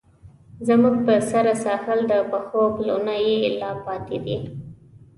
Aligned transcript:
زموږ 0.67 0.95
په 1.05 1.13
سره 1.31 1.51
ساحل، 1.63 1.99
د 2.11 2.13
پښو 2.31 2.63
پلونه 2.75 3.13
یې 3.27 3.35
لا 3.61 3.71
پاتې 3.85 4.17
دي 4.25 4.37